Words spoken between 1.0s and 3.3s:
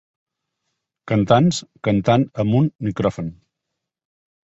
Cantants cantant en un micròfon.